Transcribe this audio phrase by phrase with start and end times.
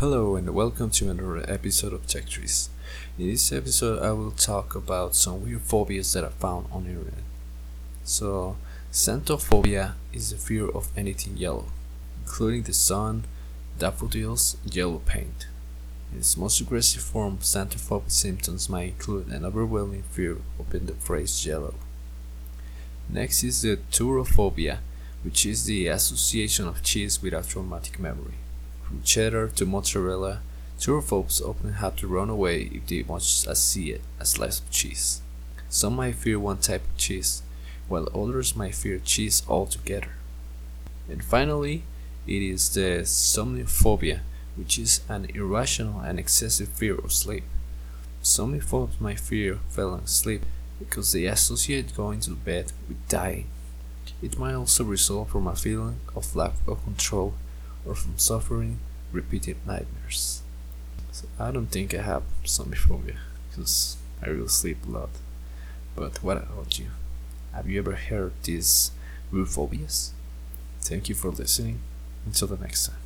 [0.00, 2.68] Hello and welcome to another episode of Tech Trees.
[3.18, 6.90] In this episode, I will talk about some weird phobias that I found on the
[6.90, 7.24] internet.
[8.04, 8.58] So,
[8.92, 11.68] xanthophobia is the fear of anything yellow,
[12.22, 13.24] including the sun,
[13.78, 15.46] daffodils, yellow paint.
[16.12, 21.46] In its most aggressive form, xanthophobic symptoms might include an overwhelming fear of the phrase
[21.46, 21.72] yellow.
[23.08, 24.80] Next is the turophobia,
[25.22, 28.34] which is the association of cheese with a traumatic memory.
[28.86, 30.42] From cheddar to mozzarella,
[30.78, 34.70] turophobes often have to run away if they much as see it a slice of
[34.70, 35.20] cheese.
[35.68, 37.42] Some might fear one type of cheese,
[37.88, 40.12] while others might fear cheese altogether.
[41.08, 41.82] And finally,
[42.28, 44.20] it is the somniphobia,
[44.54, 47.42] which is an irrational and excessive fear of sleep.
[48.22, 50.42] Somniphobes might fear falling asleep
[50.78, 53.48] because they associate going to bed with dying.
[54.22, 57.34] It might also result from a feeling of lack of control
[57.86, 58.78] or from suffering
[59.12, 60.42] repeated nightmares.
[61.12, 63.16] So I don't think I have somniphobia
[63.48, 65.10] because I really sleep a lot.
[65.94, 66.86] But what about you?
[67.54, 68.90] Have you ever heard these
[69.32, 70.12] weird phobias?
[70.80, 71.80] Thank you for listening.
[72.26, 73.05] Until the next time.